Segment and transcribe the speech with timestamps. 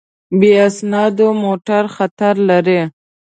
[0.39, 2.81] بې اسنادو موټر خطر لري.